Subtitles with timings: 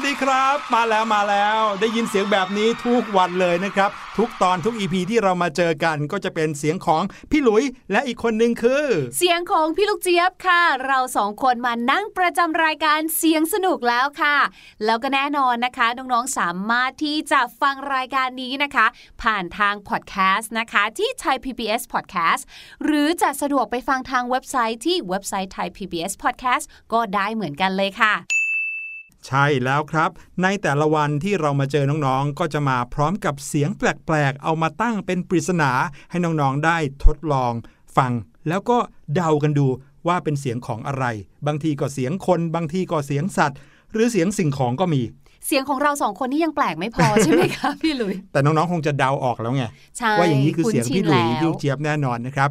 [0.00, 8.84] วัสดีครับ มาแล้วมาแล้วได้ยินเสียงแบบนี้ทุกวันเลยนะครับ ทุกตอนทุกอีพีที่เรามาเจอกันก็จะเป็นเสียงของพี่หลุยและอีกคนหนึ่งคือ
[9.18, 14.36] เสียงของพี่ลูกเจี๊ยบค่ะ เราสองคนมานั่งประจำรายการเสียงสนุกแล้วค่ะ
[14.84, 18.86] แล้วก็แน่นอนนะคะน้องๆสามารถที่จะฟังรายการนี้นะคะ
[19.22, 22.42] ผ่านทางพอดแคสต์นะคะ ที่ Thai PBS Podcast
[22.84, 28.37] หรือจะสะดวกไปฟังทางเว็บไซต์ที่เว็บไซต์ Thai PBS Podcast ก็ได้เหมือนกันเลยค่ะ
[29.26, 30.10] ใช่แล้วครับ
[30.42, 35.70] ในแต่ละวันที่เรามาเจอน้องๆ ก็จะมาพร้อมกับเสียงแปลกๆ เอามาตั้งเป็นปริศนา
[36.10, 37.52] ให้น้องๆ ได้ทดลอง
[37.96, 38.12] ฟัง
[38.48, 38.78] แล้วก็
[39.14, 39.66] เดากันดู
[40.08, 41.04] ว่าเป็นเสียงของอะไร
[41.46, 43.58] บางทีก็เสียงคน บางทีก็เสียงสัตว์
[43.92, 45.02] หรือเสียงสิ่งของก็มี
[45.46, 49.64] เสียงของเราสองคนนี่ยังแปลกไม่พอ ใช่ไหมคะพี่หลุย แต่น้องๆ คงจะเดาออกแล้วไง
[49.98, 52.48] ใช่ว่าอย่างนี้คือเสียงพี่หลุยคุ้นชินแล้วยูเจี๊ยบแน่นอนนะครับ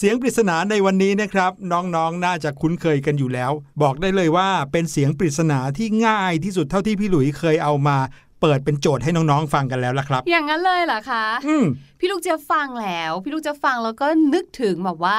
[0.00, 3.52] เสียงปริศนาในวันนี้นะครับ น้องๆน่าจะคุ้นเคยกันอยู่แล้ว
[3.82, 7.96] บอกได้เลยว่าเป็นเสียงปริศนาที่ง่ายที่สุดเท่าที่พี่หลุยเคยเอามา
[8.40, 11.64] เปิดเป็นโจทย์ให้น้องๆฟังกันแล้วละครับ อย่างนั้นเลยเหรอคะ อืม
[12.00, 15.18] พี่ลูกเจะฟังแล้ว พี่ลูกเจะฟังแล้วก็นึกถึงแบบว่า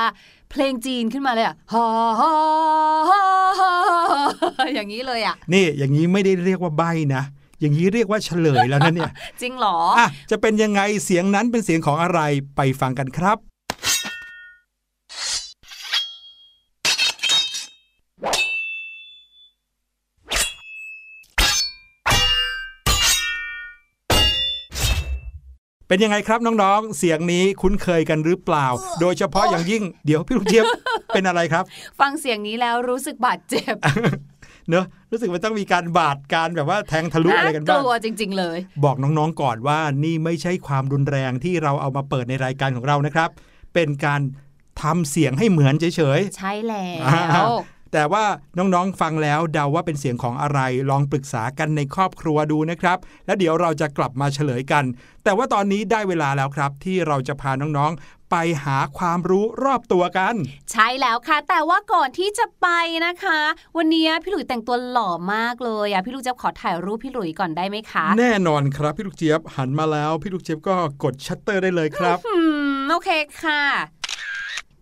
[0.52, 1.86] เพลงจีนขึ้นมาเลยอะฮ่า
[2.22, 2.34] ฮ่า
[3.10, 3.22] ฮ่า
[3.60, 3.72] ฮ่า
[4.74, 6.84] อย่างนี้เลยอะนี่อย่างนี้ไม่ได้เรียกว่าใบ
[7.16, 7.24] นะ
[7.60, 9.12] อย่างนี้เรียกว่าเฉลยแล้วนะเนี่ย
[9.42, 12.20] จริงเหรออะจะเป็นยังไงเสียงนั้นเป็นเสียงของอะไร
[12.56, 13.49] ไปฟังกันครับ
[25.92, 28.68] เป็นยังไงครับน้องๆ เสียงนี้คุ้นเคยกันหรือเปล่า
[29.02, 30.66] โดยเฉพาะอย่างยิ่งเดี๋ยวพี่ลูกเจี๊ยบ
[31.14, 31.64] เป็นอะไรครับ
[32.00, 33.76] ฟังเสียงนี้แล้วรู้สึกบาดเจ็บ
[34.70, 43.30] เนอะรู้สึกมันต้องมีการบาดการแบบว่าแทงทะลุอะไรกันกบ้างลัวจริง ๆ เลย บอกน้องๆก่อนว่านี่ไม่ใช่ความรุนแรงที่เราเอามาเปิดในรายการของเรานะครับ
[43.74, 44.22] เป็นการ
[44.82, 48.26] ทำเสียงให้เหมือนเฉยใช่แล้อ่าวๆ แต่ว่า
[48.58, 50.60] น้องๆฟังแล้วเดาว่าเป็นเสียงของอะไร
[50.90, 54.84] ลองปรึกษากันในครอบครัวดูนะครับ แล้วเดี๋ยวเราจะกลับมาเฉลยกัน
[55.24, 60.36] แต่ว่าตอนนี้ได้เวลาแล้วครับ ที่เราจะพาน้องๆไปหาความรู้รอบตัวกัน
[60.72, 62.68] ใช่แล้วค่ะ แต่ว่าก่อนที่จะไป
[63.06, 63.40] นะคะ
[63.78, 72.40] วันนี้พี่หลุยแต่งตัวหล่อมากเลยอะพี่ลูกจะขอถ่ายรูปพี่หลุยก่อนได้ไหมคะ แน่นอนครับพี่ลูกเจี๊ยบหันมาแล้ว พี่ลูกเจี๊ยบก็กดชัตเตอร์ได้เลยครับอื
[72.76, 73.10] มโอเค
[73.44, 73.99] ค่ะ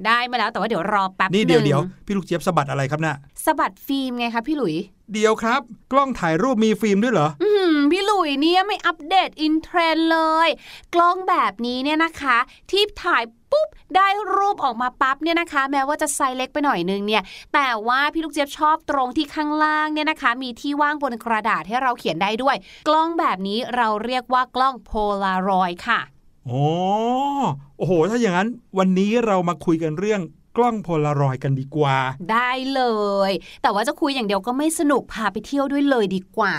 [0.06, 3.16] ได้มาแล้วแต่ว่าเดี๋ยวรอแป๊บนี่เดี๋ยวหเดี๋ยวงพี่ลูกเจี๊ยบสะบัดอะไรครับน่ะ
[3.46, 4.76] สะบัดฟิล์มไงคะพี่หลุย
[5.14, 5.62] เดี๋ยวครับ
[5.92, 10.50] กล้องถ่ายรูปมีฟิล์มด้วยเหรอ อืมพี่หลุยเนี่ยไม่อัปเดต in trend เลย
[10.94, 12.38] กล้องแบบนี้เนี่ยนะคะ
[12.72, 17.24] ที่ถ่ายปุ๊บ ได้รูปออกมาปั๊บเนี่ยนะคะ แม้ว่าจะไซส์เล็กไปหน่อยนึงเนี่ย
[17.54, 22.56] แต่ว่าพี่ลูกเจี๊ยบชอบตรงที่ข้างล่างเนี่ยนะคะ มีที่ว่างบนกระดาษให้เราเขียนได้ด้วย
[22.88, 24.92] กล้องแบบนี้เราเรียกว่ากล้องโพ
[25.24, 26.00] ลารอยด์ค่ะ
[26.48, 26.66] โอ้
[27.78, 30.22] โอ้โห ถ้าอย่างนั้นวันนี้เรามาคุยกันเรื่อง
[30.58, 31.98] กล้องโพลารอยด์กันดีกว่า
[32.32, 32.82] ได้เล
[33.30, 36.56] ย แต่ว่าจะคุยอย่างเดียวก็ไม่สนุกพาไปเที่ยวด้วยเลยดีกว่า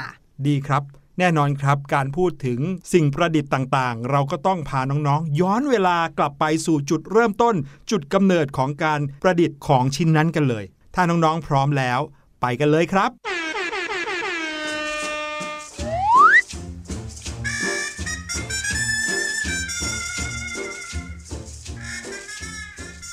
[0.47, 0.83] ดีครับ
[1.19, 2.61] แน่นอนครับ การพูดถึง
[2.93, 7.55] สิ่งประดิษฐ์ต่างๆ เราก็ต้องพาน้องๆ ย้อนเวลากลับไปสู่จุดเริ่มต้น
[7.91, 10.65] จุดกำเนิดของการประดิษฐ์ของชิ้นนั้นกันเลย
[10.95, 12.01] ถ้าน้องๆพร้อมแล้ว
[12.41, 13.11] ไปกันเลยครับ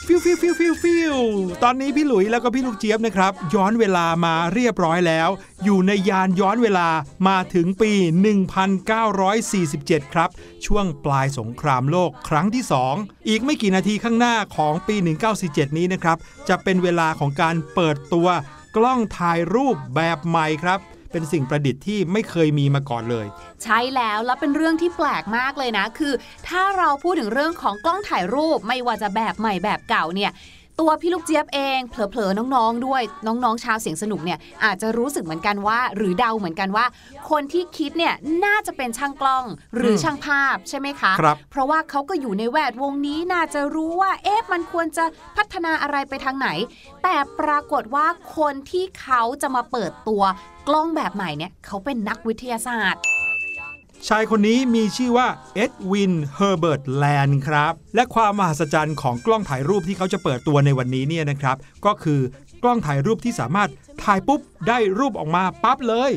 [0.08, 1.16] ฟิวฟิวฟิวฟิวฟิว
[1.64, 5.30] ตอนนี้พี่หลุยแล้วก็พี่ลูกเจี๊ยบนะครับ ย้อนเวลามาเรียบร้อยแล้ว
[5.64, 6.88] อยู่ในยานย้อนเวลา
[7.28, 7.92] มาถึงปี
[9.24, 10.30] 1947 ครับ
[10.66, 12.64] ช่วงปลายสงครามโลกครั้งที่
[12.96, 14.96] 2 อีกไม่กี่นาทีข้างหน้าของปี
[15.38, 16.18] 1947 นี้นะครับ
[16.50, 18.28] จะเป็นเวลาของการเปิดตัว
[18.78, 20.80] กล้องถ่ายรูปแบบใหม่ครับ
[21.16, 23.26] เป็นสิ่งประดิษฐ์ที่ไม่เคยมีมาก่อนเลย
[23.64, 26.14] ใช่แล้วแล้วเป็นเรื่องที่แปลกมากเลยนะ คือ
[26.48, 30.32] ถ้าเราพูดถึงเรื่องของกล้องถ่ายรูปไม่ว่าจะแบบใหม่แบบเก่าเนี่ย
[30.80, 36.86] ตัวพี่ลูกเจี๊ยบเองเผลอๆน้องๆด้วยน้องๆชาวเสียงสนุกเนี่ยอาจจะรู้สึกเหมือนกันว่า หรือเดาเหมือนกันว่า
[37.30, 38.14] คนที่คิดเนี่ย
[38.46, 45.06] น่าจะเป็นช่างกล้องหรืออมช่างภาพใช่ไหมคะครับเพราะว่าเขาก็อยู่ในแวดวงนี้น่าจะรู้ว่าเอ๊ะมันควรจะ
[45.38, 46.50] พัฒนาอะไรไปทางไหน
[47.04, 50.24] แต่ปรากฏว่าคนที่เขาจะมาเปิดตัว
[50.68, 53.02] กล้องแบบใหม่เนี่ยเขาเป็นนักวิทยาศาสตร์
[54.08, 62.20] ชายคนนี้มีชื่อว่าเอ็ดวิน เฮอร์เบิร์ตแลนด์ครับ และความมหัศจรรย์ของกล้องถ่ายรูปที่เขาจะเปิดตัวในวันนี้เนี่ยนะครับ ก็คือ
[62.64, 63.70] กล้องถ่ายรูปที่สามารถ
[64.04, 66.12] ถ่ายปุ๊บได้รูปออกมาปั๊บเลย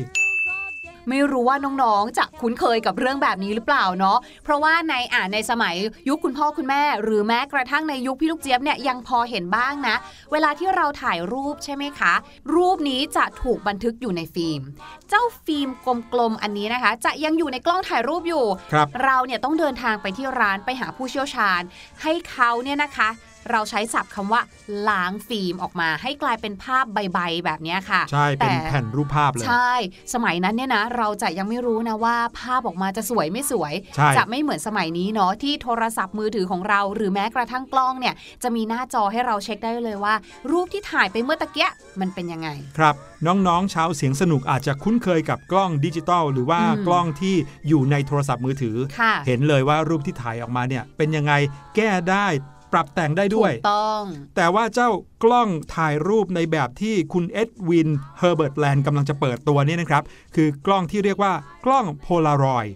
[1.09, 5.75] ไม่รู้ว่าน้องๆ จะคุ้นเคยกับเรื่องแบบนี้หรือเปล่าเนาะ เพราะว่าในอ่านในสมัย
[6.07, 9.95] ยุคคุณพ่อคุณแม่ หรือแม้กระทั่งในยุคพี่ลูกเจี๊ยบเนี่ยยังพอเห็นบ้างนะ
[10.31, 12.13] เวลาที่เราถ่ายรูปใช่ไหมคะ
[12.55, 14.61] รูปนี้จะถูกบันทึกอยู่ในฟิล์ม
[15.09, 15.69] เจ้าฟิล์ม
[16.13, 21.61] กลมๆอันนี้นะคะ จะยังอยู่ในกล้องถ่ายรูปอยู่ครับเราเนี่ยต้องเดินทางไปที่ร้านไปหาผู้เชี่ยวชาญ
[22.01, 23.09] ให้เขาเนี่ยนะคะ
[23.51, 24.41] เราใช้ศัพท์คำว่า
[24.89, 29.73] ล้างฟิล์มออกมาให้กลายเป็นภาพใบๆแบบเนี้ยค่ะ ใช่ เป็นแต่แผ่นรูปภาพเลย ใช่
[30.13, 40.13] สมัยนั้นเนี่ยนะ เราจะยังไม่รู้นะว่าภาพออกมาจะสวยไม่สวยใช่จะไม่เหมือนสมัยนี้เนาะที่โทรศัพท์มือถือของเรา หรือแม้กระทั่งกล้องเนี่ยจะมีหน้าจอให้เราเช็คได้เลยว่า
[40.51, 41.69] รูปที่ถ่ายไปเมื่อตะเกีย
[41.99, 47.35] มันเป็นยังไง ครับน้องๆ ชาวเสียงสนุกอาจจะคุ้นเคยกับกล้องดิจิตอลหรือว่าอืมกล้องที่
[47.67, 51.33] อยู่ในโทรศัพท์มือถือค่ะเห็นเลยว่ารูปที่ถ่ายออกมาเนี่ยเป็นยังไง
[51.75, 52.27] แก้ได้
[52.73, 54.03] ปรับแต่งได้ด้วย ถูกต้อง
[54.35, 54.89] แต่ว่าเจ้า
[55.23, 60.03] กล้องถ่ายรูปในแบบที่คุณเอ็ดวินเฮอร์เบิร์ตแลนด์กำลังจะเปิดตัวนี้นะครับ
[60.35, 61.33] คือกล้องที่เรียกว่า
[61.65, 62.73] กล้องโพลารอยด์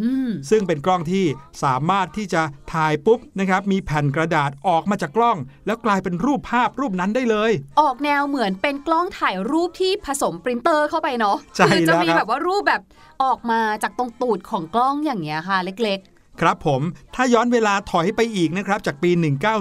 [0.00, 1.24] อืมซึ่งเป็นกล้องที่
[1.62, 5.36] สามารถที่จะถ่ายปุ๊บนะครับ มีแผ่นกระดาษออกมาจากกล้อง
[5.66, 7.50] แล้วกลายเป็นรูปภาพรูปนั้นได้เลย
[7.80, 12.82] ออกแนวเหมือนเป็นกล้องถ่ายรูปที่ผสมปรินเตอร์เข้าไปเนาะใช่คือจะมีแล้วครับแบบว่ารูปแบบ
[13.22, 16.00] ออกมาจากตรงตูดของกล้องอย่างเงี้ยค่ะ เล็ก
[16.40, 16.82] ครับผม
[17.14, 19.10] ถ้าย้อนเวลาถอยไปอีกนะครับจากปี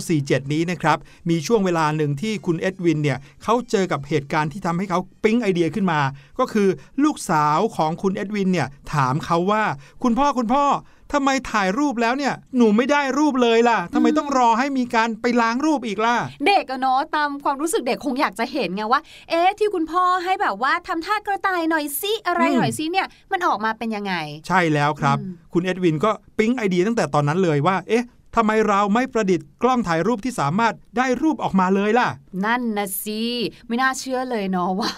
[0.02, 0.98] 1947 นี้นะครับ
[1.30, 6.00] มีช่วงเวลาหนึ่งที่คุณเอ็ดวินเนี่ยเขาเจอกับเหตุการณ์ที่ทำให้เขาปิ๊งไอเดียขึ้นมา
[6.40, 6.70] ก็คือ
[7.04, 9.64] ลูกสาวของคุณเอ็ดวินเนี่ยถามเขาว่า
[10.04, 10.66] คุณพ่อคุณพ่อ
[11.14, 24.14] ทำไมถ่ายรูปแล้วเนี่ย หนูไม่ได้รูปเลยล่ะทำไมต้องรอให้มีการไปล้างรูปอีกล่ะๆเด็กอะเนาะตามความรู้สึกเด็กคงอยากจะเห็นไงว่า เอ๊ะที่คุณพ่อให้แบบว่าทำท่ากระต่ายหน่อยซิอะไรอืมหน่อยซิเนี่ย มันออกมาเป็นยังไง
[24.48, 28.04] ใช่แล้วครับอืมคุณเอ็ดวินก็ปิ๊งไอเดียตั้งแต่ตอนนั้นเลยว่า เอ๊ะ
[28.36, 32.10] ทำไมเราไม่ประดิษฐ์กล้องถ่ายรูปที่สามารถได้รูปออกมาเลยล่ะ
[32.46, 33.22] นั่นนะสิ
[33.68, 34.94] ไม่น่าเชื่อเลยเนาะว่า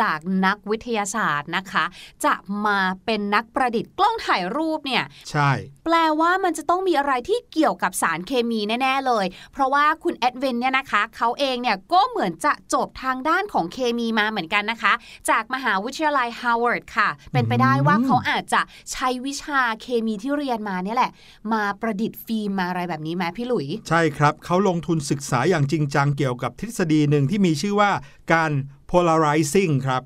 [0.00, 1.84] จากนักวิทยาศาสตร์นะคะ
[2.24, 2.34] จะ
[2.66, 5.50] มาเป็นนักประดิษฐ์กล้องถ่ายรูปเนี่ย ใช่
[5.84, 14.92] แปลว่ามันจะต้องมีอะไรที่เกี่ยวกับสารเคมีแน่ ๆ เลย เพราะว่าคุณแอดเวนเนี่ยนะคะเขาเองเนี่ยก็เหมือนจะจบทางด้านของเคมีมาเหมือนกันนะคะ
[15.30, 18.60] จากมหาวิทยาลัยฮาร์วาร์ดค่ะ เป็นไปได้ว่าเขาอาจจะ
[18.92, 21.10] ใช้วิชาเคมีที่เรียนมาเนี่ยแหละ
[21.52, 27.90] มาประดิษฐ์ฟิล์มมาอะไรแบบนี้ไหมพี่หลุย ใช่ครับเขาลงทุนศึกษาอย่างจริงจังเกี่ยวกับทฤษฎีหนึ่งที่มีชื่อว่า
[28.32, 28.52] การ
[28.90, 30.02] polarizing ครับ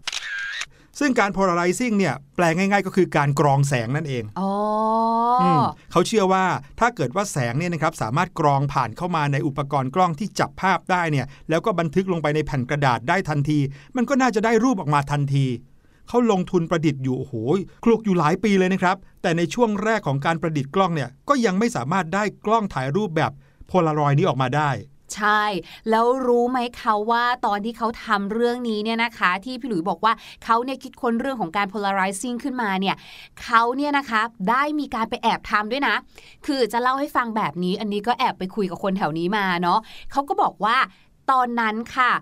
[0.98, 4.50] ซึ่งการ polarizing เนี่ยแปลง่ายๆ ก็คือการกรองแสงนั่นเองอ๋อ
[5.42, 5.60] อม
[5.92, 6.44] เขาเชื่อว่า
[6.80, 13.58] ถ้าเกิดว่าแสงเนี่ยนะครับสามารถกรองผ่านเข้ามาในอุปกรณ์กล้องที่จับภาพได้เนี่ยแล้วก็บันทึกลงไปในแผ่นกระดาษได้ทันที
[13.96, 15.46] มันก็น่าจะได้รูปออกมาทันที
[16.08, 17.34] เขาลงทุนประดิษฐ์อยู่โอ้โห
[17.84, 23.32] คลุกอยู่หลายปีเลยนะครับ แต่ในช่วงแรกของการประดิษฐ์กล้องเนี่ยก็ยังไม่สามารถได้กล้องถ่ายรูปแบบ
[23.68, 24.70] โพลารอยด์นี้ออกมาได้
[25.14, 25.42] ใช่
[25.90, 30.12] แล้วรู้ไหมคะว่าตอนที่เขาทำเรื่องนี้เนี่ยนะคะ ที่พี่หลุยบอกว่า
[30.44, 32.96] เขาเนี่ยคิดค้นเรื่องของการ polarizing ขึ้นมาเนี่ย
[33.42, 34.20] เขาเนี่ยนะคะ
[34.50, 35.94] ได้มีการไปแอบทำด้วยนะ
[36.46, 39.78] คือจะเล่าให้ฟังแบบนี้ อันนี้ก็แอบไปคุยกับคนแถวนี้มาเนาะ
[40.12, 40.76] เขาก็บอกว่า
[41.30, 42.12] ตอนนั้นค่ะ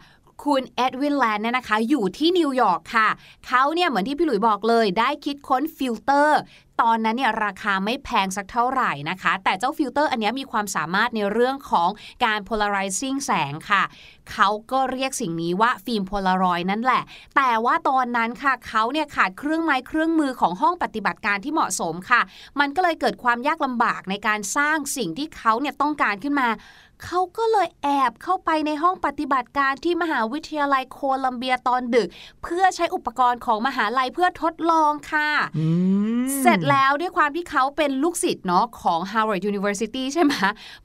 [0.45, 3.09] คุณเอ็ดวินแลนด์เนี่ยนะคะ อยู่ที่นิวยอร์กค่ะ
[3.47, 6.41] เขาเนี่ยเหมือนที่พี่หลุยบอกเลย ได้คิดค้นฟิลเตอร์
[6.83, 11.89] ตอนนั้นเนี่ยราคาไม่แพงสักเท่าไหร่นะคะ แต่เจ้าฟิลเตอร์อันนี้มีความสามารถในเรื่องของ
[12.25, 13.83] การ polarizing แสงค่ะ
[14.33, 17.03] เขาก็เรียกสิ่งนี้ว่าฟิล์มโพลารอยด์นั่นแหละ
[17.37, 22.21] แต่ว่าตอนนั้นค่ะเขาเนี่ยขาดเครื่องไม้เครื่องมือของห้องปฏิบัติการที่เหมาะสมค่ะ
[22.61, 26.49] มันก็เลยเกิดความยากลำบากในการสร้างสิ่งที่เขาเนี่ยต้องการขึ้นมา
[27.05, 32.09] เขาก็เลยแอบเข้าไปในห้องปฏิบัติการที่มหาวิทยาลัยโคลัมเบียตอนดึก
[32.43, 35.67] เพื่อใช้อุปกรณ์ของมหาลัยเพื่อทดลองค่ะอื
[36.23, 40.33] มเสร็จแล้วด้วยความที่เขาเป็นลูกศิษย์เนาะของ Harvard University ใช่ไหม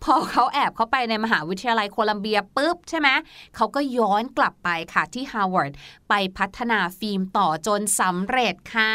[0.04, 3.10] พอเขาแอบเข้าไปในมหาวิทยาลัยโคลัมเบียปุ๊บใช่ไหม
[3.56, 5.74] เขาก็ย้อนกลับไปค่ะที่ Harvard
[6.10, 8.94] ไปพัฒนาฟิล์มต่อจนสำเร็จค่ะ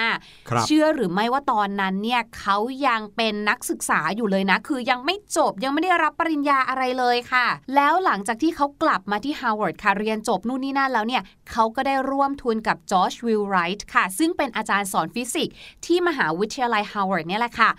[0.49, 15.55] ครับเชื่อหรือไม่ว่าตอนนั้นเนี่ยเขายังเป็นนักศึกษาอยู่เลยนะ คือยังไม่จบยังไม่ได้รับปริญญาอะไรเลยค่ะ แล้วหลังจากที่เขากลับมาที่ Harvard ค่ะเรียนจบนู่นนี่นั่นแล้วเนี่ยเขาก็ได้ร่วมทุนกับจอร์จวิลไรท์ค่ะ ซึ่งเป็นอาจารย์สอนฟิสิกส์
[15.87, 17.71] ที่มหาวิทยาลัย Harvard เนี่ยแหละค่ะ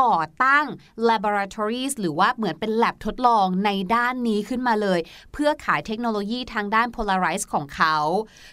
[0.00, 0.66] ก่อตั้ง
[1.08, 5.00] laboratories หรือว่าเหมือนเป็น lab ทดลองในด้านนี้ขึ้นมาเลย
[5.32, 7.96] เพื่อขายเทคโนโลยีทางด้าน polarize ของเขา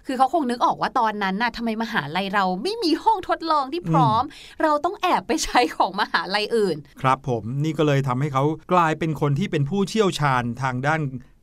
[0.05, 4.24] คือเขาคงนึกออกว่าตอนนั้นน่ะทำไมมหาลัยเราไม่มีห้องทดลองที่พร้อม
[4.62, 8.43] เราต้องแอบไปใช้ของมหาลัยอื่น ครับผมนี่ก็เลยทำให้เขา
[8.74, 11.01] กลายเป็นคนที่เป็นผู้เชี่ยวชาญทางด้าน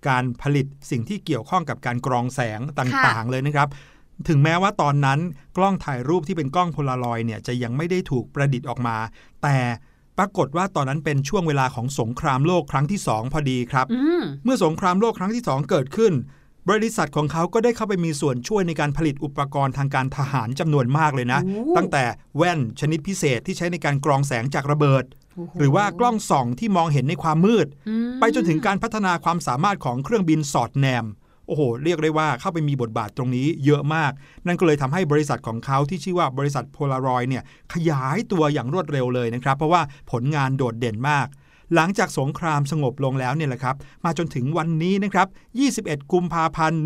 [0.08, 3.68] การผลิตสิ่งที่เกี่ยวข้องกับการกรองแสงต่างๆ เลยนะครับ
[4.28, 5.20] ถึงแม้ว่าตอนนั้น
[5.56, 8.96] กล้องถ่ายรูปที่เป็นกล้องโพลารอยด์เนี่ยจะยังไม่ได้ถูกประดิษฐ์ออกมา
[9.42, 9.56] แต่
[10.18, 16.12] ปรากฏว่าตอนนั้นเป็นช่วงเวลาของสงครามโลกครั้งที่2พอดีครับอืมเมื่อสงครามโลกครั้งที่2เกิดขึ้น
[16.70, 22.04] บริษัทของเขาก็ได้เข้าไปมีส่วนช่วยในการผลิตอุปกรณ์ทางการทหารจำนวนมากเลยนะโอ้ตั้งแต่
[22.36, 25.04] แว่นชนิดพิเศษที่ใช้ในการกรองแสงจากระเบิด
[25.58, 31.04] หรือว่ากล้องส่องที่มองเห็นในความมืดอืมไปจนถึงการพัฒนาความสามารถของเครื่องบินสอดแนม
[31.46, 34.12] โอ้โห เรียกได้ว่าเข้าไปมีบทบาทตรงนี้เยอะมาก
[34.46, 37.42] นั่นก็เลยทำให้บริษัทของเขาที่ชื่อว่าบริษัทโพลารอยเนี่ย
[37.74, 41.26] ขยายตัวอย่างรวดเร็วเลยนะครับ เพราะว่าผลงานโดดเด่นมาก
[41.74, 45.28] หลังจากสงครามสงบลงแล้วเนี่ยแหละครับ มาจนถึงวันนี้นะครับ
[45.70, 46.80] 21 กุมภาพันธ์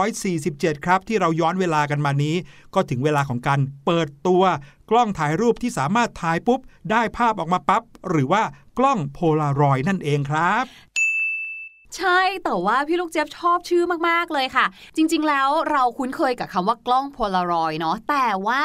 [0.00, 2.36] 1947 ครับ ที่เราย้อนเวลากันมานี้
[2.74, 4.42] ก็ถึงเวลาของการเปิดตัว
[4.90, 6.60] กล้องถ่ายรูปที่สามารถถ่ายปุ๊บ
[6.90, 8.42] ได้ภาพออกมาปั๊บหรือว่า
[8.78, 10.91] กล้องโพลารอยด์นั่นเองครับ
[11.98, 18.62] ใช่แต่ว่าพี่ลูกเจี๊ยบชอบชื่อมากๆเลยค่ะ จริงๆแล้วเราคุ้นเคยกับคำว่ากล้องโพลารอยด์เนาะแต่ว่า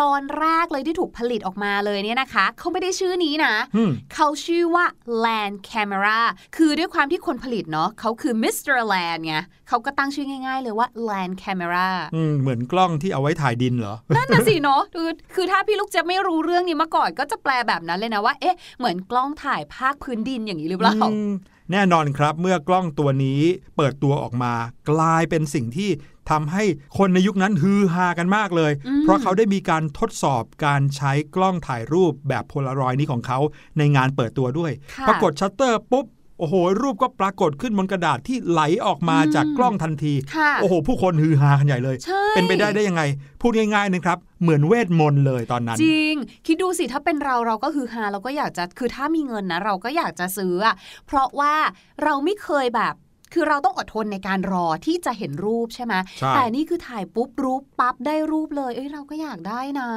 [0.00, 4.84] ตอนแรกเลยที่ถูกผลิตออกมาเลยเนี่ยนะคะ เขาไม่ได้ชื่อนี้นะอืมเขาชื่อว่า
[5.24, 6.20] Land Camera
[6.56, 8.76] คือด้วยความที่คนผลิตเนาะเขาคือ Mr.
[8.92, 9.36] Land ไง
[9.68, 21.32] เขาก็ตั้งชื่อง่ายๆเลยว่า Land Camera อืมเหมือนกล้องที่เอาไว้ถ่ายดินเหรอ นั่นน่ะสิเนาะคือคือถ้าพี่ลูกเจี๊ยบไม่รู้เรื่องนี้มาก่อนก็จะแปลแบบนั้นเลยนะว่า เอ๊ะ เหมือนกล้องถ่ายภาคพื้นดินอย่างนี้หรือเปล่าอืม
[21.72, 23.40] แน่นอนครับเมื่อกล้องตัวนี้
[23.76, 24.52] เปิดตัวออกมา
[24.90, 25.90] กลายเป็นสิ่งที่
[26.30, 26.64] ทำให้
[26.98, 33.38] คนในยุคนั้นฮือฮากันมากเลยอืมเพราะเขาได้มีการทดสอบการใช้กล้องถ่ายรูปแบบโพลารอยด์นี้ของเขา
[33.78, 36.06] ในงานเปิดตัวด้วยค่ะปรากฏชัตเตอร์ปุ๊บ
[36.38, 43.02] โอ้โห รูปก็ปรากฏขึ้นบนกระดาษที่ไหลออกมาอืมจากกล้องทันทีค่ะโอ้โห ผู้คนฮือฮากันใหญ่เลยใช่เป็นไปได้ได้ยังไง
[43.40, 46.14] พูดง่ายๆนะครับ เหมือนเวทมนต์เลยตอนนั้น จริง
[46.46, 50.74] คิดดูสิถ้าเป็นเราเราก็ฮือฮาเราก็อยากจะคือถ้ามีเงินนะ เราก็อยากจะซื้ออะ
[51.06, 51.54] เพราะว่า
[52.02, 52.94] เราไม่เคยแบบ
[53.36, 59.90] คือเราต้องอดทนในการรอที่จะเห็นรูปใช่ไหมใช่แต่นี่คือถ่ายปุ๊บรูปปั๊บได้รูปเลยเอ้ยเราก็อยากได้นะ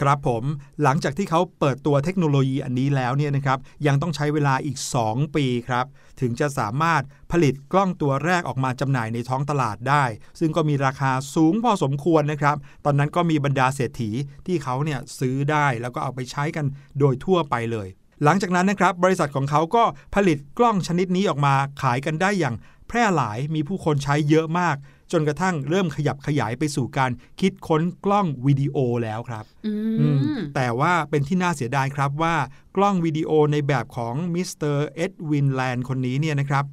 [0.00, 0.44] ครับผม
[0.82, 4.76] หลังจากที่เขาเปิดตัวเทคโนโลยีอันนี้แล้วเนี่ยนะครับยังต้องใช้เวลาอีก
[5.06, 5.86] 2 ปีครับ
[6.20, 10.04] ถึงจะสามารถผลิตกล้องตัวแรกออกมาจำหน่ายในท้องตลาดได้
[10.40, 14.10] ซึ่งก็มีราคาสูงพอสมควรนะครับ ตอนนั้นก็มีบรรดาเศรษฐี
[14.46, 16.66] ที่เขาเนี่ยซื้อได้แล้วก็เอาไปใช้กัน
[16.98, 17.90] โดยทั่วไปเลย
[18.24, 19.84] หลังจากนั้นนะครับบริษัทของเขาก็
[20.14, 22.54] ผลิตกล้องชนิดนี้ออกมาขายกันได้อย่าง
[22.88, 24.76] แพร่หลายมีผู้คนใช้เยอะมาก
[25.12, 32.36] จนกระทั่งเริ่มขยับขยายไปสู่การคิดค้นกล้องวิดีโอแล้วครับอือืมมแต่ว่าเป็นที่น่าเสียดายครับว่า
[32.76, 36.64] กล้องวิดีโอในแบบของมิสเตอร์เอ็ดวินแลนด์คนนี้เนี่ยนะครับ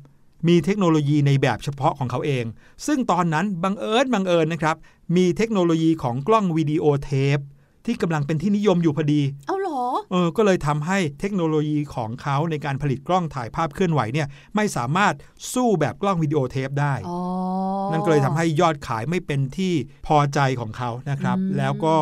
[0.47, 2.45] มีเทคโนโลยีในแบบเฉพาะของเขาเอง
[2.85, 4.75] ซึ่งตอนนั้นบังเอิญบังเอิญนะครับ
[5.15, 7.39] มีเทคโนโลยีของกล้องวิดีโอเทป
[7.85, 15.13] ที่กำลังเป็นที่นิยมอยู่พอดี เอาเหรอ เออ ก็เลยทำให้เทคโนโลยีของเขาในการผลิตกล้องถ่ายภาพเคลื่อนไหวเนี่ยไม่สามารถ
[15.53, 17.19] สู้แบบกล้องวิดีโอเทปได้อ๋อ
[17.91, 19.73] นั่นก็เลยทำให้ยอดขายไม่เป็นที่
[20.07, 21.95] พอใจของเขานะครับอืมแล้วก็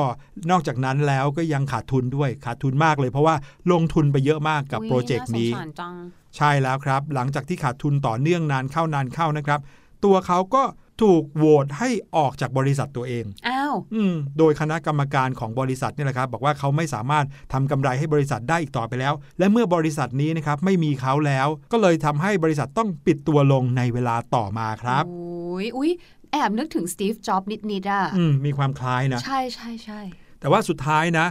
[0.51, 3.36] นอกจากนั้นแล้วก็ยังขาดทุนด้วยขาดทุนมากเลยเพราะว่า
[3.71, 5.93] ลงทุนไปเยอะมากกับอุ๊ยโปรเจกต์นี้าสงสารจัง
[6.38, 9.60] ใช่แล้วครับ หลังจากที่ขาดทุนต่อเนื่องนานเข้านานเข้านะครับ
[10.05, 10.63] ตัวเขาก็
[11.01, 25.91] ถูกโหวตให้ออกจากบริษัทตัวเอง อ้า วอืมโดยคณะกรรมการของบริษัทนี่แหละครับ บอกว่าเขาไม่สามารถทำกำไรให้บริษัทได้อีกต่อไปแล้ว และเมื่อบริษัทนี้นะครับไม่มีเขาแล้ว ก็เลยทำให้บริษัทต้องปิดตัวลงในเวลาต่อมาครับโอ้ยอุ้ย
[26.31, 29.99] แอบนึกถึงสตีฟจ็อบนิดๆอะอืมมีความคล้ายนะ ใช่ใช่ใช่
[30.39, 31.25] แต่ว่าสุดท้ายนะ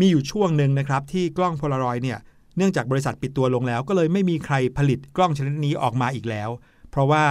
[0.00, 2.18] มีอยู่ช่วงหนึ่งนะครับ ที่กล้องโพลารอยด์เนี่ย
[2.56, 6.50] เนื่องจากบริษัทปิดตัวลงแล้ว ก็เลยไม่มีใครผลิตกล้องชนิดนี้ออกมาอีกแล้ว
[6.90, 7.24] เพราะว่า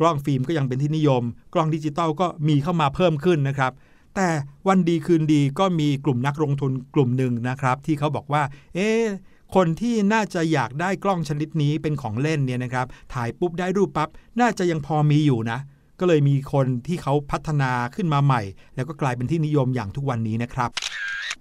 [0.00, 1.22] กล้องฟิล์มก็ยังเป็นที่นิยม
[1.54, 3.72] กล้องดิจิตอลก็มีเข้ามาเพิ่มขึ้นนะครับ
[4.16, 4.28] แต่
[4.68, 8.42] วันดีคืนดีก็มีกลุ่มนักลงทุนกลุ่มหนึ่งนะครับ ที่เขาบอกว่า
[8.74, 9.02] เอ๊ะ
[9.54, 14.08] คนที่น่าจะอยากได้กล้องชนิดนี้เป็นของเล่นเนี่ยนะครับ ถ่ายปุ๊บได้รูปปั๊บ
[14.40, 15.58] น่าจะยังพอมีอยู่นะ
[16.00, 18.42] ก็เลยมีคนที่เขาพัฒนาขึ้นมาใหม่
[18.74, 20.70] แล้วก็กลายเป็นที่นิยมอย่างทุกวันนี้นะครับ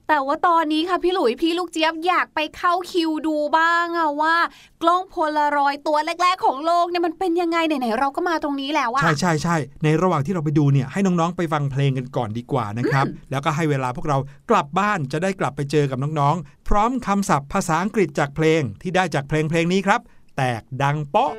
[0.09, 4.35] แต่ว่าตอนนี้ค่ะพี่หลุยพี่ลูกเจี๊ยบอยากไปเข้าคิวดูบ้างอะว่า
[4.81, 14.17] กล้องโพลารอยด์ตัวแรก ๆ ของโลกเนี่ยมันเป็นยังไงไหนๆเราก็มาตรงนี้แล้วอะใช่ใช่ใช่ในระหว่างที่เราไปดูเนี่ยให้น้องๆไปฟังเพลงกันก่อนดีกว่านะครับอืมแล้วก็ให้เวลาพวกเรา
[14.49, 20.01] กลับบ้านจะได้กลับไปเจอกับน้องๆพร้อมคำศัพท์ภาษาอังกฤษจากเพลงที่ได้จากเพลงเพลงนี้ครับ
[20.37, 21.33] แตกดังเปาะ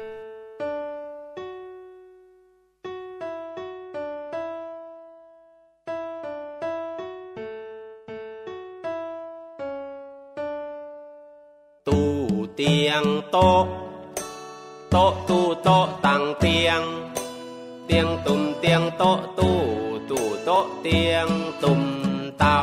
[12.63, 13.65] เตียงโต๊ะ
[14.91, 16.81] โต๊ะตู้โต๊ะตังเตียง
[17.87, 19.59] เตียงตุ่มเตียงโต๊ะตู้
[20.11, 21.29] ตู้โต๊ะเตียง
[21.63, 21.83] ตุ่ม
[22.39, 22.59] เตา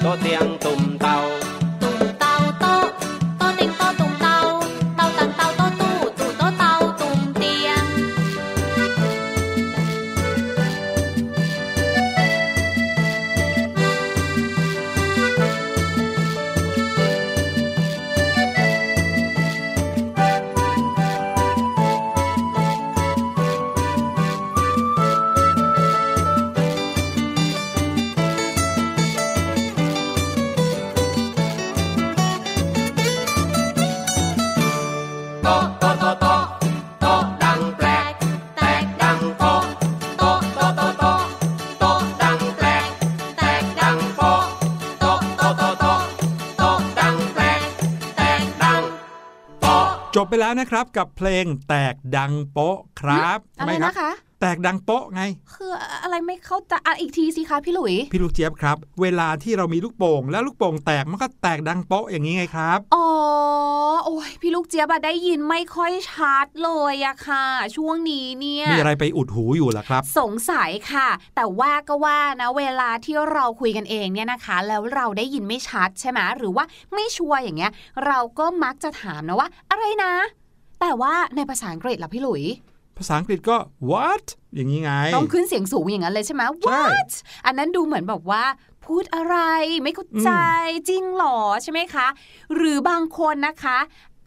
[0.00, 0.77] 多听多。
[50.58, 55.22] นะครับกับเพลงแตกดังโป๊ะครับอะไรครันะคะ แตกดังโป๊ะไง
[55.54, 55.70] คือ
[56.02, 63.06] อะไรไม่เข้าใจอะอีกทีสิคะพี่หลุย พี่ลูกเจี๊ยบครับ เวลาที่เรามีลูกโป่ง แล้วลูกโป่งแตกมันก็แตกดังโป๊ะอย่างนี้ไงครับ อ๋อ
[64.04, 67.44] โอ้ยพี่ลูกเจี๊ยบอะได้ยินไม่ค่อยชัดเลยอะค่ะ
[67.76, 77.72] ช่วงนี้เนี่ย มีอะไรไปอุดหูอยู่ล่ะครับ สงสัยค่ะ แต่ว่าก็ว่านะเวลาที่เราคุยกันเองเนี่ยนะคะ แล้วเราได้ยินไม่ชัดใช่ไหมหรือว่าไม่ชัวร์อย่างเงี้ย
[78.06, 80.12] เราก็มักจะถามนะว่า อะไรนะ
[80.80, 82.44] แต่ว่าในภาษาอังกฤษล่ะพี่หลุย
[82.98, 83.56] ภาษาอังกฤษก็
[83.90, 87.10] what อย่างนี้ไง ต้องขึ้นเสียงสูงอย่างนั้นเลยใช่ไหมใช่ what
[87.46, 88.44] อันนั้นดูเหมือนแบบว่า
[88.84, 89.36] พูดอะไร
[89.82, 90.30] ไม่เข้าใจ
[90.88, 92.06] จริงเหรอใช่ไหมคะ
[92.54, 93.78] หรือบางคนนะคะ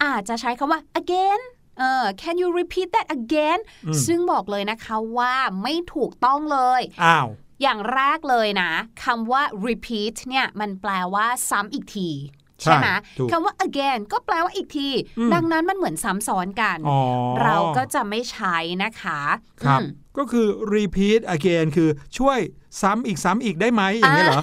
[0.04, 1.42] อาจจะใช้คำว่า again
[1.78, 5.34] เออ can you repeat that again อืมซึ่งบอกเลยนะคะว่า
[5.64, 7.28] ไม่ถูกต้องเลย อ้าว
[7.62, 8.72] อย่างแรกเลยนะ
[9.04, 12.10] คำว่า repeat เนี่ยมันแปลว่าซ้ำอีกที
[12.62, 17.00] ใช่ไหมถูกคำว่า again ก็แปลว่าอีกทีอืมดังนั้นมันเหมือนซ้ำซ้อนกันอ๋อ
[17.44, 19.20] เราก็จะไม่ใช้นะคะ
[19.64, 22.40] ครับอืม ก็คือ repeat again คือช่วย
[22.82, 24.42] ซ้ำอีกซ้ำอีกได้ไหมอย่างนี้เหรอ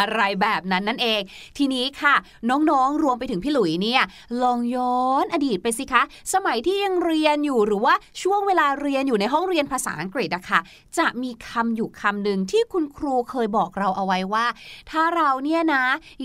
[0.00, 1.20] อะไรแบบนั้นนั่นเอง
[1.58, 2.14] ทีนี้ค่ะ
[2.50, 4.02] น้องๆ รวมไปถึงพี่หลุยเนี่ย
[4.42, 6.02] ลองย้อนอดีตไปสิคะ
[6.34, 10.60] สมัยที่ยังเรียนอยู่หรือว่าช่วงเวลาเรียนอยู่ในห้องเรียนภาษาอังกฤษอะค่ะ
[10.98, 14.46] จะมีคำอยู่คำหนึ่งที่คุณครูเคยบอกเราเอาไว้ว่า
[14.90, 15.84] ถ้าเราเนี่ยนะ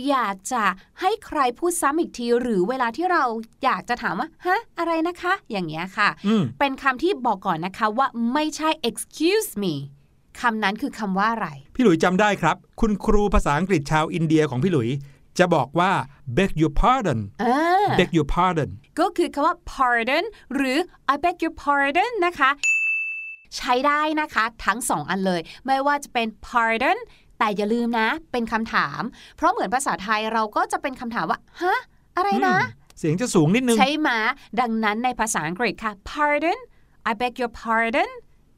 [0.10, 0.64] อยากจะ
[1.02, 3.24] ให้ใครพูดซ้ำอีกที หรือเวลาที่เรา
[3.64, 9.74] อยากจะถามว่าฮะอะไรนะคะ อย่างเงี้ยค่ะอืมเป็นคำที่บอกก่อนนะคะว่าไม่ใช่ excuse me
[10.41, 14.89] คำนั้นคือคำว่าอะไร พี่หลุยจำได้ครับ คุณครูภาษาอังกฤษชาวอินเดียของพี่หลุย
[15.39, 15.91] จะบอกว่า
[16.38, 18.69] beg your pardon อ่า beg your pardon
[19.00, 20.24] ก็คือคำว่า pardon
[20.56, 20.78] หรือ
[21.13, 22.50] I beg your pardon นะคะ
[23.58, 26.97] ใช้ได้นะคะทั้งสองอันเลย ไม่ว่าจะเป็น pardon
[27.39, 29.02] แต่อย่าลืมนะ เป็นคำถาม
[29.38, 31.80] เพราะเหมือนภาษาไทยเราก็จะเป็นคำถามว่า ฮะ
[32.17, 32.58] อะไรนะ
[33.00, 34.10] เสียงจะสูงนิดนึง ใช่ไหม
[34.60, 36.60] ดังนั้นในภาษาอังกฤษค่ะ pardon
[37.10, 38.10] I beg your pardon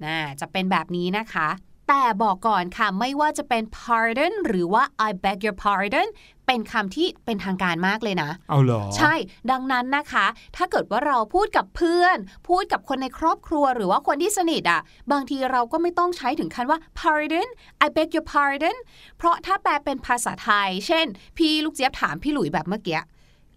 [0.06, 1.50] นะจะเป็นแบบนี้นะคะ
[1.90, 6.08] แต่บอกก่อนค่ะ ไม่ว่าจะเป็น pardon หรือว่า I beg your pardon
[6.48, 9.14] เป็นคำที่เป็นทางการมากเลยนะ เอาเหรอ ใช่
[9.52, 10.26] ดังนั้นนะคะ
[10.56, 12.18] ถ้าเกิดว่าเราพูดกับเพื่อน
[12.50, 17.48] พูดกับคนในครอบครัวหรือว่าคนที่สนิทอะ บางทีเราก็ไม่ต้องใช้ถึงคันว่า pardon
[17.86, 18.78] I beg your pardon
[19.18, 21.06] เพราะถ้าแปลเป็นภาษาไทย เช่น
[21.38, 23.02] พี่ลูกเจี๊ยบถามพี่หลุยแบบเมื่อกี้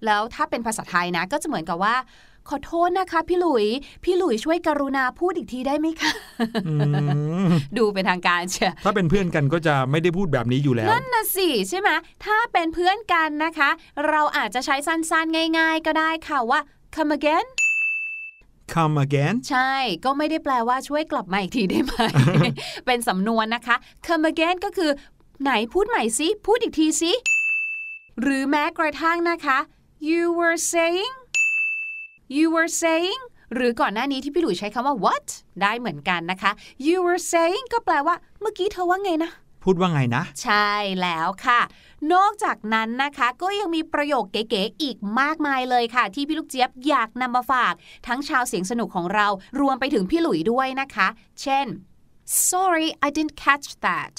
[0.07, 1.94] แล้วถ้าเป็นภาษาไทยนะ ก็จะเหมือนกับว่า
[2.48, 3.66] ขอโทษนะคะ พี่หลุย
[4.04, 6.11] พี่หลุยช่วยกรุณาพูดอีกทีได้ไหมคะ
[6.66, 6.74] อื
[7.44, 7.46] ม
[7.78, 11.90] ดูเป็นทางการเชียวถ้าเป็นเพื่อนกันก็จะไม่ได้พูดแบบนี้อยู่แล้วนั่นน่ะสิใช่ไหม
[12.24, 13.70] ถ้าเป็นเพื่อนกันนะคะ
[14.09, 16.61] เราอาจจะใช้สั้นๆ ง่าย ๆ ก็ได้ค่ะว่า
[16.94, 17.46] come again
[18.72, 19.72] come again ใช่
[20.04, 21.94] ก็ไม่ได้แปลว่าช่วยกลับมาอีกทีได้ไหม
[22.87, 24.90] เป็นสำนวนนะคะ come again ก็คือ
[25.42, 27.12] ไหนพูดใหม่สิ พูดอีกทีสิ
[28.20, 29.59] หรือแม้กระทั่งนะคะ
[30.09, 31.14] you were saying
[32.36, 33.20] you were saying
[33.54, 35.28] หรือก่อนหน้านี้ที่พี่หลุยใช้คำว่า what
[35.62, 36.50] ได้เหมือนกันนะคะ
[36.86, 39.30] you were saying ก็แปลว่า เมื่อกี้เธอว่าไงนะ
[39.62, 41.60] พูดว่าไงนะ ใช่แล้วค่ะ
[42.12, 47.74] นอกจากนั้นนะคะก็ยังมีประโยคเก๋ๆอีกมากมายเลยค่ะ ที่พี่ลูกเจี๊ยบอยากนำมาฝาก
[48.06, 49.26] ทั้งชาวเสียงสนุกของเรา
[49.60, 51.08] รวมไปถึงพี่หลุยด้วยนะคะ
[51.42, 51.66] เช่น
[52.48, 54.14] sorry I didn't catch that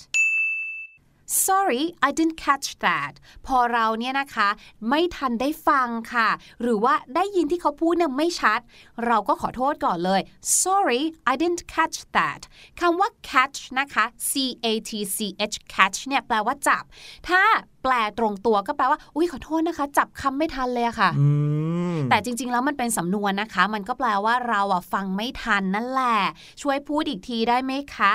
[1.27, 3.13] sorry I didn't catch that
[3.47, 4.49] พอเราเนี่ยนะคะ
[4.89, 6.29] ไม่ทันได้ฟังค่ะ
[6.61, 8.59] หรือว่าได้ยินที่เขาพูดเนี่ยไม่ชัด
[9.05, 10.21] เราก็ขอโทษก่อนเลย
[10.63, 12.41] sorry I didn't catch that
[12.79, 14.31] คำว่า catch นะคะ c
[14.65, 15.17] a t c
[15.51, 16.83] h catch เนี่ยแปลว่าจับ
[17.27, 17.41] ถ้า
[17.83, 21.27] แปลตรงตัวก็แปลว่า อุ้ยขอโทษนะคะ จับคำไม่ทันเลยค่ะ อื
[21.76, 21.76] ม
[22.09, 26.19] แต่จริง ๆ แล้วมันเป็นสำนวนนะคะ มันก็แปลว่าเราอะฟังไม่ทันนั่นแหละ
[26.61, 28.11] ช่วยพูดอีกทีได้ไหมคะ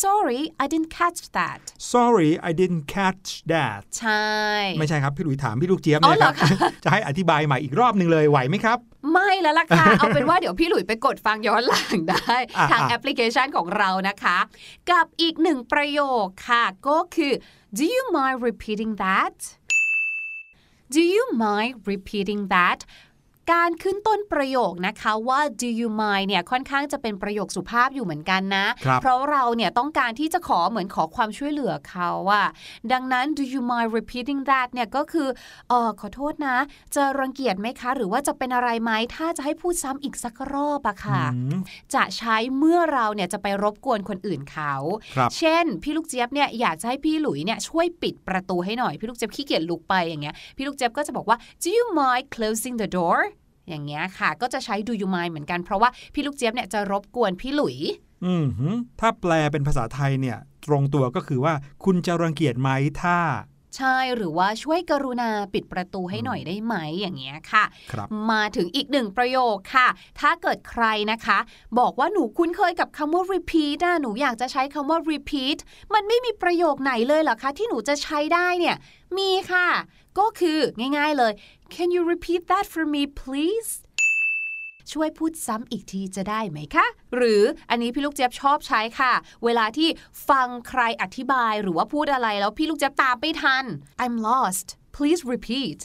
[0.00, 1.60] sorry I didn't catch that
[1.92, 4.28] sorry I didn't catch that ใช่
[4.78, 6.48] ไม่ใช่ครับ พี่หลุยถามพี่ลูกเจี๊ยบอ๋อนะเหครรัอบคะ
[6.84, 8.78] จะให้อธิบายใหม่อีกรอบหนึ่งเลยไหวไหมครับ
[9.12, 14.38] ไม่แล้วล่ะค่ะ เอาเป็นว่าเดี๋ยวพี่หลุยไปกดฟังย้อนหลังได้อะทางอะแอปพลิเคชันของเรานะคะ
[14.90, 17.32] กับอีกหนึ่งประโยคค่ะ ก็คือ
[17.78, 19.36] do you mind repeating that
[20.94, 22.78] do you mind repeating that
[23.52, 32.46] การขึ้นต้นประโยคนะคะว่า do you mind เนี่ยค่อนข้างจะเป็นประโยคสุภาพอยู่เหมือนกันนะครับเพราะเราเนี่ยต้องการที่จะขอเหมือนขอความช่วยเหลือเขาอะ
[32.92, 35.28] ดังนั้น do you mind repeating that เนี่ยก็คือ
[35.68, 36.56] เออขอโทษนะ
[36.94, 41.60] จะรังเกียจไหมคะ หรือว่าจะเป็นอะไรไหมถ้าจะให้พูดซ้ำอีกสักรอบอะค่ะอืม
[41.94, 44.74] จะใช้เมื่อเราเนี่ยจะไปรบกวนคนอื่นเขา
[45.16, 53.18] ครับเช่น พี่ลูกเจี๊ยบเนี่ยอยากจะให้พี่หลุยเนี่ยช่วยปิดประตูให้หน่อยพี่ลูกเจี๊ยบขี้เกียจลุกไปอย่างเงี้ยพี่ลูกเจี๊ยบก็จะบอกว่า do you mind closing the door
[53.68, 57.76] อย่างเงี้ยค่ะ ก็จะใช้ do you mind เหมือนกันเพราะว่าพี่ลูกเจี๊ยบเนี่ยจะรบกวนพี่หลุย
[58.24, 62.68] อืมหือถ้าแปลเป็นภาษาไทยเนี่ย ตรงตัวก็คือว่าคุณจะรังเกียจไหม
[63.02, 63.18] ถ้า
[63.76, 69.88] ใช่หรือว่าช่วยกรุณาปิดประตูให้หน่อยได้ไหมอย่างเงี้ยค่ะครับมาถึงอีกหนึ่งประโยคค่ะ
[70.20, 71.38] ถ้าเกิดใครนะคะ
[71.78, 75.58] บอกว่าหนูคุ้นเคยกับคำว่า repeat นะหนูอยากจะใช้คำว่า repeat
[75.94, 78.76] มันไม่มีประโยคไหนเลยเหรอคะ ที่หนูจะใช้ได้เนี่ย
[79.18, 79.68] มีค่ะ
[80.18, 80.58] ก็คือ
[80.96, 81.32] ง่ายๆเลย
[81.74, 83.72] can you repeat that for me please
[84.92, 89.12] ช่วยพูดซ้ำอีกทีจะได้ไหมคะ หรืออันนี้พี่ลูกเจี๊ยบชอบใช้ค่ะ
[89.44, 89.88] เวลาที่
[90.28, 93.64] ฟังใครอธิบายหรือว่าพูดอะไรแล้วพี่ลูกเจี๊ยบตามไม่ทัน
[94.04, 95.80] I'm lost please repeat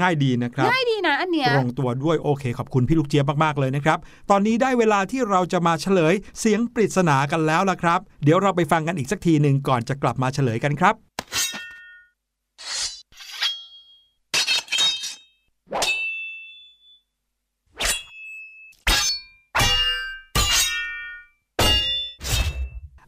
[0.00, 3.98] ง่ายดีนะครับ ง่ายดีนะอันเนี้ยตรงตัวด้วยโอเค ขอบคุณพี่ลูกเจี๊ยบมาก ๆ เลยนะครับ
[4.30, 10.94] ตอนนี้ได้เวลาที่เราจะมาเฉลยเสียงปริศนากันแล้วล่ะครับ เดี๋ยวเราไปฟังกันอีกสักทีหนึ่งก่อนจะกลับมาเฉลยกันครับ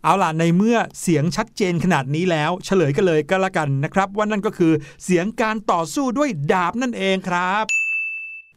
[0.06, 4.72] เอาล่ะในเมื่อเสียงชัดเจนขนาดนี้แล้ว เฉลยกันเลยก็แล้วกันนะครับ ว่านั่นก็คือ
[5.04, 7.64] เสียงการต่อสู้ด้วยดาบนั่นเองครับ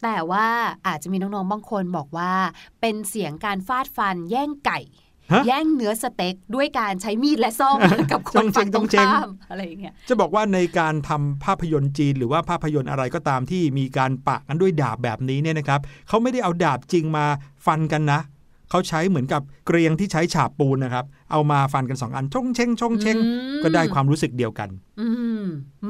[0.03, 0.47] แต่ว่า
[0.87, 2.33] อาจจะมีน้องๆ บางคนบอกว่า
[2.81, 4.79] เป็นเสียงการฟาดฟันแย่งไก่
[5.31, 7.77] ฮะแย่งเนื้อสเต็กด้วยการใช้มีดและซ่อม
[8.11, 17.25] กับคนจงเจงฝั่งตรงจงเจงข้ามอะไรอย่างเงี้ยจะบอกว่าในการทำภาพยนตร์จีนหรือว่าภาพยนตร์อะไรก็ตามที่มีการปะกันด้วยดาบแบบนี้เนี่ยนะครับเขาไม่ได้เอาดาบจริงมา
[17.65, 18.19] ฟันกันนะ
[18.69, 23.29] เขาใช้เหมือนกับเกรียงที่ใช้ฉาบปูนนะครับ เอามาฟันกันสองอันชงเชงชงเชงอื
[23.59, 25.07] มก็ได้ความรู้สึกเดียวกันอื
[25.41, 25.43] ม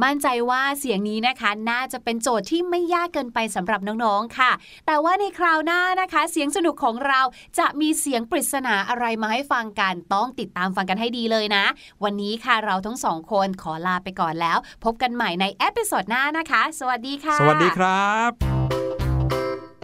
[0.03, 4.51] มั่นใจว่าเสียงนี้นะคะ น่าจะเป็นโจทย์ที่ไม่ยากเกินไปสำหรับน้องๆค่ะ
[4.85, 7.21] แต่ว่าในคราวหน้านะคะ เสียงสนุกของเรา
[7.59, 11.65] จะมีเสียงปริศนาอะไรมาให้ฟังกันต้องติดตามฟังกันให้ดีเลยนะ
[12.03, 18.78] วันนี้ค่ะเราทั้งสองคนขอลาไปก่อนแล้ว พบกันใหม่ใน episode หน้านะคะ สวัสดีค่ะ สวัสดีครับ